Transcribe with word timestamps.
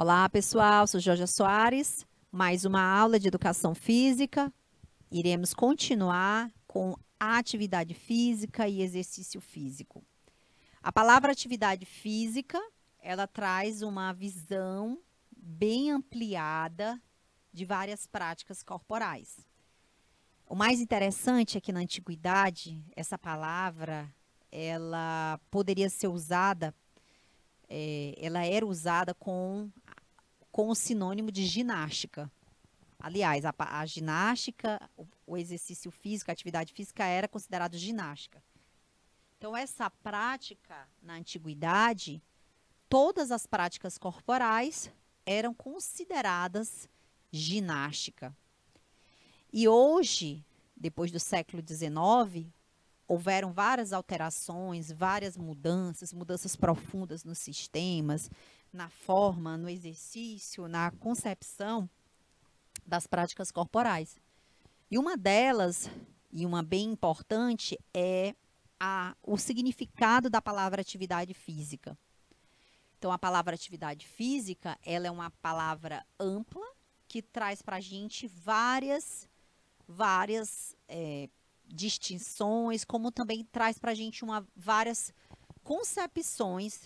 Olá, 0.00 0.28
pessoal. 0.28 0.86
Sou 0.86 1.00
Jorge 1.00 1.26
Soares. 1.26 2.06
Mais 2.30 2.64
uma 2.64 2.80
aula 2.80 3.18
de 3.18 3.26
educação 3.26 3.74
física. 3.74 4.52
Iremos 5.10 5.52
continuar 5.52 6.52
com 6.68 6.96
atividade 7.18 7.94
física 7.94 8.68
e 8.68 8.80
exercício 8.80 9.40
físico. 9.40 10.04
A 10.80 10.92
palavra 10.92 11.32
atividade 11.32 11.84
física, 11.84 12.62
ela 13.00 13.26
traz 13.26 13.82
uma 13.82 14.12
visão 14.12 15.00
bem 15.36 15.90
ampliada 15.90 17.02
de 17.52 17.64
várias 17.64 18.06
práticas 18.06 18.62
corporais. 18.62 19.44
O 20.46 20.54
mais 20.54 20.80
interessante 20.80 21.58
é 21.58 21.60
que 21.60 21.72
na 21.72 21.80
antiguidade, 21.80 22.80
essa 22.94 23.18
palavra, 23.18 24.08
ela 24.52 25.40
poderia 25.50 25.90
ser 25.90 26.06
usada, 26.06 26.72
é, 27.68 28.14
ela 28.16 28.46
era 28.46 28.64
usada 28.64 29.12
com 29.12 29.68
com 30.58 30.70
o 30.70 30.74
sinônimo 30.74 31.30
de 31.30 31.46
ginástica. 31.46 32.28
Aliás, 32.98 33.44
a, 33.44 33.54
a 33.56 33.86
ginástica, 33.86 34.90
o, 34.96 35.06
o, 35.24 35.36
exercício 35.36 35.88
físico, 35.88 36.32
a 36.32 36.32
atividade 36.32 36.72
física 36.72 37.04
era 37.04 37.28
considerado 37.28 37.78
ginástica. 37.78 38.42
Então, 39.36 39.56
essa 39.56 39.88
prática, 39.88 40.88
na 41.00 41.14
antiguidade, 41.14 42.20
todas 42.88 43.30
as 43.30 43.46
práticas 43.46 43.96
corporais 43.96 44.90
eram 45.24 45.54
consideradas 45.54 46.88
ginástica. 47.30 48.36
E 49.52 49.68
hoje, 49.68 50.44
depois 50.76 51.12
do 51.12 51.20
século 51.20 51.62
XIX, 51.64 52.48
houveram 53.06 53.52
várias 53.52 53.92
alterações, 53.92 54.90
várias 54.90 55.36
mudanças, 55.36 56.12
mudanças 56.12 56.56
profundas 56.56 57.22
nos 57.22 57.38
sistemas, 57.38 58.28
na 58.78 58.88
forma, 58.88 59.58
no 59.58 59.68
exercício, 59.68 60.68
na 60.68 60.92
concepção 60.92 61.90
das 62.86 63.08
práticas 63.08 63.50
corporais. 63.50 64.16
E 64.88 64.96
uma 64.96 65.16
delas, 65.16 65.90
e 66.32 66.46
uma 66.46 66.62
bem 66.62 66.92
importante, 66.92 67.76
é 67.92 68.36
a, 68.78 69.16
o 69.20 69.36
significado 69.36 70.30
da 70.30 70.40
palavra 70.40 70.80
atividade 70.80 71.34
física. 71.34 71.98
Então, 72.96 73.10
a 73.10 73.18
palavra 73.18 73.56
atividade 73.56 74.06
física, 74.06 74.78
ela 74.86 75.08
é 75.08 75.10
uma 75.10 75.30
palavra 75.42 76.06
ampla 76.18 76.66
que 77.08 77.20
traz 77.20 77.60
para 77.60 77.78
a 77.78 77.80
gente 77.80 78.28
várias, 78.28 79.28
várias 79.88 80.76
é, 80.86 81.28
distinções, 81.66 82.84
como 82.84 83.10
também 83.10 83.44
traz 83.44 83.76
para 83.76 83.90
a 83.90 83.94
gente 83.94 84.22
uma, 84.22 84.46
várias 84.54 85.12
concepções 85.64 86.80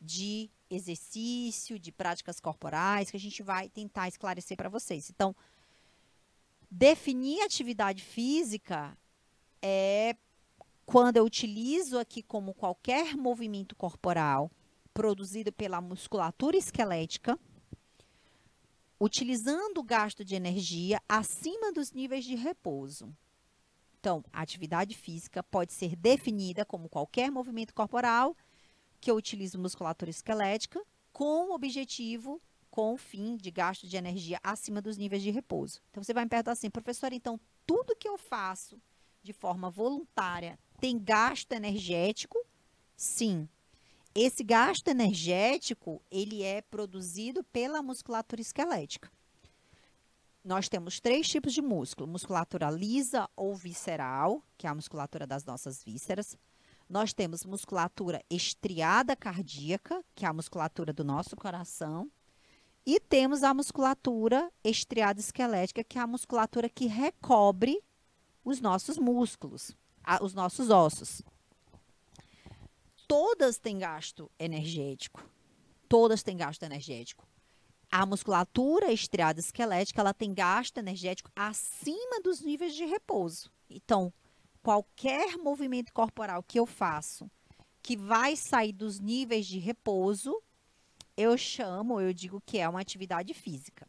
de 0.00 0.50
exercício, 0.70 1.78
de 1.78 1.90
práticas 1.90 2.40
corporais, 2.40 3.10
que 3.10 3.16
a 3.16 3.20
gente 3.20 3.42
vai 3.42 3.68
tentar 3.68 4.08
esclarecer 4.08 4.56
para 4.56 4.68
vocês. 4.68 5.10
Então, 5.10 5.34
definir 6.70 7.40
atividade 7.42 8.02
física 8.02 8.96
é 9.62 10.16
quando 10.84 11.16
eu 11.16 11.24
utilizo 11.24 11.98
aqui 11.98 12.22
como 12.22 12.54
qualquer 12.54 13.16
movimento 13.16 13.74
corporal 13.76 14.50
produzido 14.94 15.52
pela 15.52 15.80
musculatura 15.80 16.56
esquelética, 16.56 17.38
utilizando 18.98 19.78
o 19.78 19.84
gasto 19.84 20.24
de 20.24 20.34
energia 20.34 21.00
acima 21.08 21.72
dos 21.72 21.92
níveis 21.92 22.24
de 22.24 22.34
repouso. 22.34 23.14
Então, 24.00 24.24
a 24.32 24.42
atividade 24.42 24.96
física 24.96 25.42
pode 25.42 25.72
ser 25.72 25.94
definida 25.94 26.64
como 26.64 26.88
qualquer 26.88 27.30
movimento 27.30 27.74
corporal 27.74 28.36
que 29.00 29.10
eu 29.10 29.16
utilizo 29.16 29.58
musculatura 29.58 30.10
esquelética 30.10 30.82
com 31.12 31.50
o 31.50 31.54
objetivo, 31.54 32.40
com 32.70 32.94
o 32.94 32.96
fim 32.96 33.36
de 33.36 33.50
gasto 33.50 33.86
de 33.86 33.96
energia 33.96 34.38
acima 34.42 34.80
dos 34.80 34.96
níveis 34.96 35.22
de 35.22 35.30
repouso. 35.30 35.80
Então, 35.90 36.02
você 36.02 36.14
vai 36.14 36.24
me 36.24 36.30
perguntar 36.30 36.52
assim, 36.52 36.70
professora, 36.70 37.14
então, 37.14 37.40
tudo 37.66 37.96
que 37.96 38.08
eu 38.08 38.16
faço 38.16 38.80
de 39.22 39.32
forma 39.32 39.70
voluntária 39.70 40.58
tem 40.80 40.98
gasto 40.98 41.52
energético? 41.52 42.38
Sim. 42.96 43.48
Esse 44.14 44.42
gasto 44.42 44.88
energético, 44.88 46.02
ele 46.10 46.42
é 46.42 46.62
produzido 46.62 47.44
pela 47.44 47.82
musculatura 47.82 48.40
esquelética. 48.40 49.10
Nós 50.42 50.68
temos 50.68 50.98
três 50.98 51.28
tipos 51.28 51.52
de 51.52 51.60
músculo: 51.60 52.08
musculatura 52.08 52.70
lisa 52.70 53.28
ou 53.36 53.54
visceral, 53.54 54.42
que 54.56 54.66
é 54.66 54.70
a 54.70 54.74
musculatura 54.74 55.26
das 55.26 55.44
nossas 55.44 55.84
vísceras, 55.84 56.36
nós 56.88 57.12
temos 57.12 57.44
musculatura 57.44 58.22
estriada 58.30 59.14
cardíaca, 59.14 60.02
que 60.14 60.24
é 60.24 60.28
a 60.28 60.32
musculatura 60.32 60.92
do 60.92 61.04
nosso 61.04 61.36
coração, 61.36 62.10
e 62.86 62.98
temos 62.98 63.42
a 63.42 63.52
musculatura 63.52 64.50
estriada 64.64 65.20
esquelética, 65.20 65.84
que 65.84 65.98
é 65.98 66.00
a 66.00 66.06
musculatura 66.06 66.68
que 66.70 66.86
recobre 66.86 67.82
os 68.42 68.60
nossos 68.60 68.96
músculos, 68.96 69.76
os 70.22 70.32
nossos 70.32 70.70
ossos. 70.70 71.20
Todas 73.06 73.58
têm 73.58 73.78
gasto 73.78 74.30
energético. 74.38 75.22
Todas 75.86 76.22
têm 76.22 76.36
gasto 76.36 76.62
energético. 76.62 77.26
A 77.90 78.06
musculatura 78.06 78.92
estriada 78.92 79.40
esquelética, 79.40 80.00
ela 80.00 80.14
tem 80.14 80.32
gasto 80.32 80.78
energético 80.78 81.30
acima 81.36 82.20
dos 82.22 82.40
níveis 82.40 82.74
de 82.74 82.84
repouso. 82.84 83.50
Então, 83.68 84.12
qualquer 84.68 85.38
movimento 85.38 85.90
corporal 85.94 86.42
que 86.42 86.60
eu 86.60 86.66
faço 86.66 87.30
que 87.80 87.96
vai 87.96 88.36
sair 88.36 88.70
dos 88.70 89.00
níveis 89.00 89.46
de 89.46 89.58
repouso, 89.58 90.42
eu 91.16 91.38
chamo, 91.38 92.02
eu 92.02 92.12
digo 92.12 92.38
que 92.44 92.58
é 92.58 92.68
uma 92.68 92.82
atividade 92.82 93.32
física. 93.32 93.88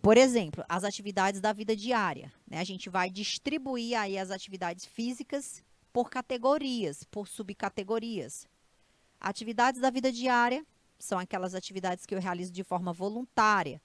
Por 0.00 0.16
exemplo, 0.16 0.64
as 0.66 0.82
atividades 0.82 1.42
da 1.42 1.52
vida 1.52 1.76
diária. 1.76 2.32
Né? 2.48 2.58
A 2.58 2.64
gente 2.64 2.88
vai 2.88 3.10
distribuir 3.10 3.98
aí 3.98 4.16
as 4.16 4.30
atividades 4.30 4.86
físicas 4.86 5.62
por 5.92 6.08
categorias, 6.08 7.04
por 7.04 7.28
subcategorias. 7.28 8.48
Atividades 9.20 9.78
da 9.78 9.90
vida 9.90 10.10
diária 10.10 10.64
são 10.98 11.18
aquelas 11.18 11.54
atividades 11.54 12.06
que 12.06 12.14
eu 12.14 12.18
realizo 12.18 12.50
de 12.50 12.64
forma 12.64 12.94
voluntária, 12.94 13.78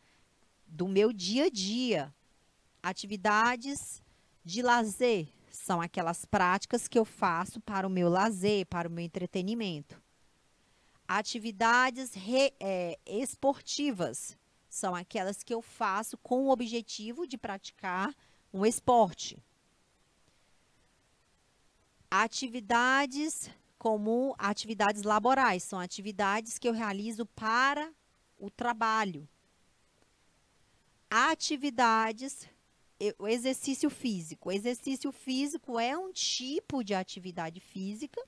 do 0.65 0.87
meu 0.87 1.11
dia 1.11 1.47
a 1.47 1.49
dia. 1.49 2.15
Atividades 2.81 4.01
de 4.45 4.61
lazer, 4.61 5.27
são 5.57 5.81
aquelas 5.81 6.23
práticas 6.23 6.87
que 6.87 6.97
eu 6.97 7.03
faço 7.03 7.59
para 7.59 7.87
o 7.87 7.89
meu 7.89 8.09
lazer, 8.09 8.65
para 8.67 8.87
o 8.87 8.91
meu 8.91 9.03
entretenimento. 9.03 10.01
Atividades 11.07 12.13
re, 12.13 12.53
é, 12.59 12.97
esportivas 13.05 14.37
são 14.69 14.93
aquelas 14.93 15.41
que 15.43 15.53
eu 15.53 15.61
faço 15.61 16.17
com 16.17 16.45
o 16.45 16.49
objetivo 16.51 17.25
de 17.25 17.37
praticar 17.37 18.13
um 18.53 18.65
esporte. 18.65 19.41
Atividades 22.09 23.49
como 23.77 24.35
atividades 24.37 25.03
laborais 25.03 25.63
são 25.63 25.79
atividades 25.79 26.57
que 26.57 26.69
eu 26.69 26.73
realizo 26.73 27.25
para 27.25 27.91
o 28.37 28.49
trabalho. 28.49 29.27
Atividades 31.09 32.47
o 33.19 33.27
exercício 33.27 33.89
físico. 33.89 34.49
O 34.49 34.51
exercício 34.51 35.11
físico 35.11 35.79
é 35.79 35.97
um 35.97 36.11
tipo 36.11 36.83
de 36.83 36.93
atividade 36.93 37.59
física 37.59 38.21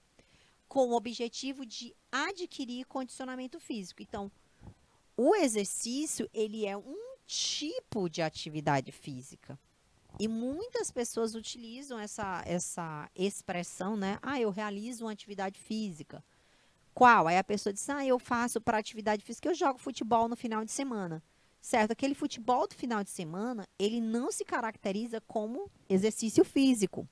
com 0.68 0.90
o 0.90 0.96
objetivo 0.96 1.66
de 1.66 1.96
adquirir 2.12 2.86
condicionamento 2.86 3.60
físico. 3.60 4.02
Então, 4.02 4.32
o 5.18 5.36
exercício, 5.36 6.30
ele 6.34 6.66
é 6.66 6.78
um 6.78 7.16
tipo 7.26 8.08
de 8.08 8.22
atividade 8.22 8.92
física. 8.92 9.58
E 10.20 10.28
muitas 10.28 10.92
pessoas 10.92 11.36
utilizam 11.36 12.00
essa, 12.00 12.44
essa 12.46 13.10
expressão, 13.16 13.96
né? 13.96 14.20
Ah, 14.22 14.40
eu 14.40 14.50
realizo 14.50 15.06
uma 15.06 15.12
atividade 15.12 15.60
física. 15.60 16.24
Qual? 16.94 17.28
Aí 17.28 17.38
a 17.38 17.44
pessoa 17.44 17.74
diz, 17.74 17.90
ah, 17.90 18.06
eu 18.06 18.20
faço 18.20 18.60
para 18.60 18.78
atividade 18.78 19.24
física, 19.24 19.50
eu 19.50 19.56
jogo 19.56 19.80
futebol 19.80 20.28
no 20.28 20.36
final 20.36 20.64
de 20.64 20.72
semana 20.72 21.24
certo? 21.62 21.92
Aquele 21.92 22.16
futebol 22.16 22.68
do 22.68 22.76
final 22.76 23.04
de 23.04 23.10
semana, 23.10 23.68
ele 23.78 24.00
não 24.00 24.32
se 24.32 24.46
caracteriza 24.46 25.22
como 25.22 25.70
exercício 25.88 26.44
físico. 26.44 27.08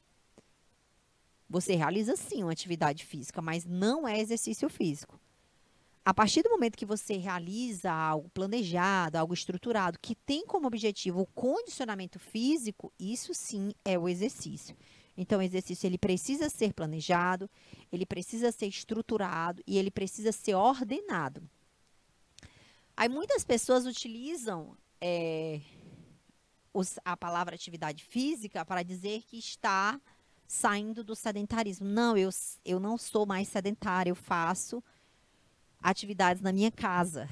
Você 1.50 1.76
realiza 1.76 2.16
sim 2.16 2.44
uma 2.44 2.52
atividade 2.52 3.06
física, 3.06 3.42
mas 3.42 3.66
não 3.66 4.08
é 4.08 4.20
exercício 4.20 4.70
físico. 4.70 5.20
A 6.04 6.14
partir 6.14 6.42
do 6.42 6.50
momento 6.50 6.78
que 6.78 6.86
você 6.86 7.18
realiza 7.18 7.92
algo 7.92 8.30
planejado, 8.30 9.18
algo 9.18 9.34
estruturado, 9.34 10.00
que 10.02 10.16
tem 10.16 10.46
como 10.46 10.68
objetivo 10.68 11.22
o 11.22 11.26
condicionamento 11.26 12.18
físico, 12.18 12.94
isso 12.98 13.34
sim 13.34 13.74
é 13.84 14.00
o 14.00 14.08
exercício. 14.08 14.76
Então, 15.18 15.40
o 15.40 15.42
exercício 15.42 15.86
ele 15.86 15.98
precisa 15.98 16.50
ser 16.50 16.74
planejado, 16.74 17.50
ele 17.92 18.06
precisa 18.06 18.52
ser 18.52 18.68
estruturado 18.68 19.62
e 19.68 19.78
ele 19.78 19.92
precisa 19.92 20.32
ser 20.32 20.56
ordenado. 20.56 21.42
Aí 22.98 23.08
muitas 23.08 23.44
pessoas 23.44 23.86
utilizam 23.86 24.76
é, 25.00 25.62
os, 26.74 26.98
a 27.06 27.16
palavra 27.16 27.54
atividade 27.54 28.04
física 28.04 28.66
para 28.66 28.82
dizer 28.82 29.22
que 29.22 29.38
está 29.38 30.02
saindo 30.48 31.04
do 31.04 31.16
sedentarismo. 31.16 31.88
Não, 31.88 32.18
eu, 32.18 32.32
eu 32.66 32.80
não 32.80 32.98
sou 32.98 33.24
mais 33.24 33.50
sedentária, 33.50 34.10
eu 34.10 34.16
faço 34.16 34.84
atividades 35.80 36.42
na 36.42 36.52
minha 36.52 36.72
casa. 36.72 37.30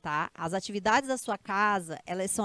tá? 0.00 0.30
As 0.32 0.54
atividades 0.54 1.08
da 1.08 1.18
sua 1.18 1.36
casa, 1.36 1.98
elas 2.06 2.30
são 2.30 2.44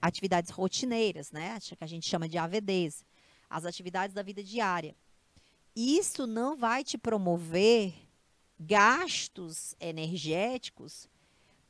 atividades 0.00 0.50
rotineiras, 0.50 1.30
né? 1.30 1.58
Que 1.60 1.84
a 1.84 1.86
gente 1.86 2.08
chama 2.08 2.26
de 2.26 2.38
AVDs. 2.38 3.04
As 3.50 3.66
atividades 3.66 4.14
da 4.14 4.22
vida 4.22 4.42
diária. 4.42 4.96
Isso 5.74 6.26
não 6.26 6.56
vai 6.56 6.82
te 6.82 6.96
promover 6.96 7.92
gastos 8.58 9.74
energéticos 9.78 11.06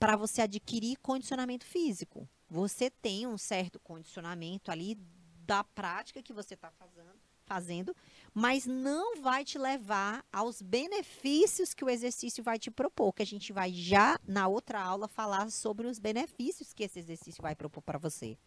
para 0.06 0.14
você 0.14 0.42
adquirir 0.42 0.96
condicionamento 0.98 1.66
físico. 1.66 2.28
Você 2.48 2.88
tem 2.88 3.26
um 3.26 3.36
certo 3.36 3.80
condicionamento 3.80 4.70
ali 4.70 4.96
da 5.44 5.64
prática 5.64 6.22
que 6.22 6.32
você 6.32 6.54
está 6.54 6.70
fazendo, 6.70 7.10
fazendo, 7.44 7.96
mas 8.32 8.66
não 8.66 9.20
vai 9.20 9.44
te 9.44 9.58
levar 9.58 10.24
aos 10.32 10.62
benefícios 10.62 11.74
que 11.74 11.84
o 11.84 11.90
exercício 11.90 12.44
vai 12.44 12.56
te 12.56 12.70
propor, 12.70 13.14
que 13.14 13.22
a 13.24 13.26
gente 13.26 13.52
vai 13.52 13.72
já 13.72 14.16
na 14.28 14.46
outra 14.46 14.80
aula 14.80 15.08
falar 15.08 15.50
sobre 15.50 15.88
os 15.88 15.98
benefícios 15.98 16.72
que 16.72 16.84
esse 16.84 17.00
exercício 17.00 17.42
vai 17.42 17.56
propor 17.56 17.82
para 17.82 17.98
você. 17.98 18.38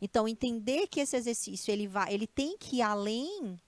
Então, 0.00 0.26
entender 0.26 0.86
que 0.86 1.00
esse 1.00 1.14
exercício 1.14 1.70
ele 1.70 1.86
vai, 1.86 2.14
ele 2.14 2.26
tem 2.26 2.56
que 2.56 2.76
ir 2.76 2.82
além 2.82 3.60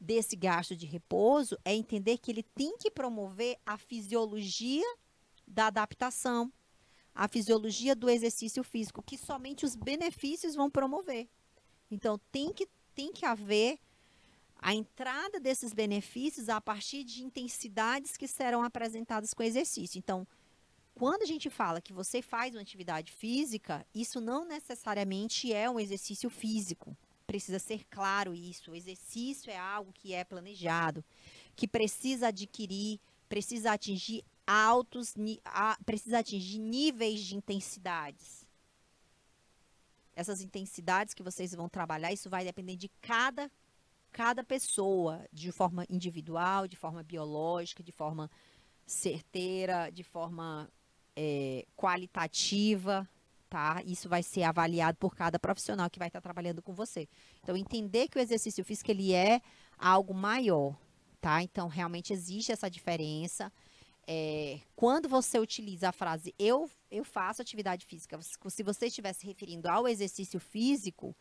desse 0.00 0.34
gasto 0.34 0.74
de 0.74 0.84
repouso 0.84 1.56
é 1.64 1.72
entender 1.72 2.18
que 2.18 2.32
ele 2.32 2.42
tem 2.42 2.76
que 2.76 2.90
promover 2.90 3.56
a 3.64 3.78
fisiologia 3.78 4.84
da 5.50 5.66
adaptação, 5.66 6.52
a 7.14 7.28
fisiologia 7.28 7.94
do 7.94 8.08
exercício 8.08 8.62
físico, 8.62 9.02
que 9.02 9.18
somente 9.18 9.64
os 9.64 9.74
benefícios 9.74 10.54
vão 10.54 10.70
promover. 10.70 11.28
Então, 11.90 12.18
tem 12.30 12.52
que, 12.52 12.68
tem 12.94 13.12
que 13.12 13.26
haver 13.26 13.78
a 14.56 14.74
entrada 14.74 15.40
desses 15.40 15.72
benefícios 15.72 16.48
a 16.48 16.60
partir 16.60 17.02
de 17.02 17.24
intensidades 17.24 18.16
que 18.16 18.28
serão 18.28 18.62
apresentadas 18.62 19.34
com 19.34 19.42
o 19.42 19.46
exercício. 19.46 19.98
Então, 19.98 20.26
quando 20.94 21.22
a 21.22 21.26
gente 21.26 21.50
fala 21.50 21.80
que 21.80 21.92
você 21.92 22.22
faz 22.22 22.54
uma 22.54 22.60
atividade 22.60 23.10
física, 23.12 23.84
isso 23.94 24.20
não 24.20 24.44
necessariamente 24.44 25.52
é 25.52 25.68
um 25.68 25.80
exercício 25.80 26.30
físico 26.30 26.96
precisa 27.30 27.60
ser 27.60 27.84
claro 27.88 28.34
isso. 28.34 28.72
O 28.72 28.74
exercício 28.74 29.52
é 29.52 29.56
algo 29.56 29.92
que 29.92 30.12
é 30.12 30.24
planejado, 30.24 31.04
que 31.54 31.68
precisa 31.68 32.26
adquirir, 32.26 32.98
precisa 33.28 33.70
atingir 33.70 34.24
altos, 34.50 35.14
precisa 35.86 36.18
atingir 36.18 36.58
níveis 36.58 37.20
de 37.20 37.36
intensidades. 37.36 38.44
Essas 40.14 40.40
intensidades 40.40 41.14
que 41.14 41.22
vocês 41.22 41.54
vão 41.54 41.68
trabalhar, 41.68 42.12
isso 42.12 42.28
vai 42.28 42.44
depender 42.44 42.76
de 42.76 42.88
cada 43.00 43.50
cada 44.12 44.42
pessoa, 44.42 45.24
de 45.32 45.52
forma 45.52 45.86
individual, 45.88 46.66
de 46.66 46.74
forma 46.74 47.00
biológica, 47.00 47.80
de 47.80 47.92
forma 47.92 48.28
certeira, 48.84 49.88
de 49.88 50.02
forma 50.02 50.68
é, 51.14 51.64
qualitativa, 51.76 53.08
tá? 53.48 53.80
Isso 53.86 54.08
vai 54.08 54.20
ser 54.22 54.42
avaliado 54.42 54.98
por 54.98 55.14
cada 55.14 55.38
profissional 55.38 55.88
que 55.88 56.00
vai 56.00 56.08
estar 56.08 56.20
trabalhando 56.20 56.60
com 56.60 56.74
você. 56.74 57.08
Então, 57.40 57.56
entender 57.56 58.08
que 58.08 58.18
o 58.18 58.20
exercício 58.20 58.64
físico 58.64 58.90
ele 58.90 59.12
é 59.12 59.40
algo 59.78 60.12
maior, 60.12 60.76
tá? 61.20 61.40
Então, 61.40 61.68
realmente 61.68 62.12
existe 62.12 62.50
essa 62.50 62.68
diferença. 62.68 63.52
É, 64.12 64.58
quando 64.74 65.08
você 65.08 65.38
utiliza 65.38 65.90
a 65.90 65.92
frase 65.92 66.34
eu, 66.36 66.68
eu 66.90 67.04
faço 67.04 67.42
atividade 67.42 67.86
física, 67.86 68.18
se 68.20 68.62
você 68.64 68.86
estiver 68.86 69.12
se 69.12 69.24
referindo 69.24 69.68
ao 69.68 69.86
exercício 69.86 70.40
físico, 70.40 71.14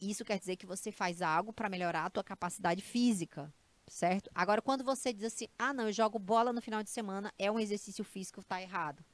isso 0.00 0.24
quer 0.24 0.38
dizer 0.38 0.56
que 0.56 0.64
você 0.64 0.90
faz 0.90 1.20
algo 1.20 1.52
para 1.52 1.68
melhorar 1.68 2.06
a 2.06 2.10
tua 2.10 2.24
capacidade 2.24 2.80
física, 2.80 3.52
certo? 3.86 4.30
Agora, 4.34 4.62
quando 4.62 4.82
você 4.82 5.12
diz 5.12 5.24
assim, 5.24 5.46
ah, 5.58 5.74
não, 5.74 5.88
eu 5.88 5.92
jogo 5.92 6.18
bola 6.18 6.54
no 6.54 6.62
final 6.62 6.82
de 6.82 6.88
semana, 6.88 7.30
é 7.38 7.50
um 7.50 7.60
exercício 7.60 8.02
físico, 8.02 8.40
está 8.40 8.62
errado 8.62 9.04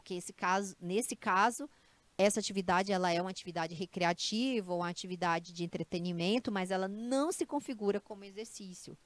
porque 0.00 0.14
esse 0.14 0.32
caso, 0.32 0.74
nesse 0.80 1.14
caso, 1.14 1.68
essa 2.16 2.40
atividade 2.40 2.90
ela 2.90 3.12
é 3.12 3.20
uma 3.20 3.30
atividade 3.30 3.74
recreativa 3.74 4.72
ou 4.72 4.80
uma 4.80 4.88
atividade 4.88 5.52
de 5.52 5.62
entretenimento, 5.62 6.50
mas 6.50 6.70
ela 6.70 6.88
não 6.88 7.30
se 7.30 7.44
configura 7.44 8.00
como 8.00 8.24
exercício. 8.24 8.96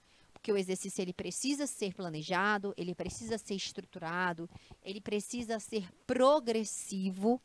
Porque 0.44 0.52
o 0.52 0.58
exercício 0.58 1.00
ele 1.00 1.14
precisa 1.14 1.66
ser 1.66 1.94
planejado, 1.94 2.74
ele 2.76 2.94
precisa 2.94 3.38
ser 3.38 3.54
estruturado, 3.54 4.46
ele 4.82 5.00
precisa 5.00 5.58
ser 5.58 5.90
progressivo 6.06 7.40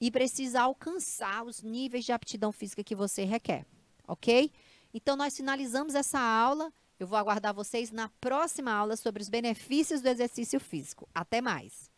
e 0.00 0.10
precisa 0.10 0.62
alcançar 0.62 1.44
os 1.44 1.62
níveis 1.62 2.04
de 2.04 2.10
aptidão 2.10 2.50
física 2.50 2.82
que 2.82 2.96
você 2.96 3.22
requer, 3.22 3.64
ok? 4.08 4.50
Então, 4.92 5.14
nós 5.14 5.36
finalizamos 5.36 5.94
essa 5.94 6.18
aula. 6.18 6.72
Eu 6.98 7.06
vou 7.06 7.16
aguardar 7.16 7.54
vocês 7.54 7.92
na 7.92 8.08
próxima 8.20 8.72
aula 8.72 8.96
sobre 8.96 9.22
os 9.22 9.28
benefícios 9.28 10.02
do 10.02 10.08
exercício 10.08 10.58
físico. 10.58 11.08
Até 11.14 11.40
mais! 11.40 11.88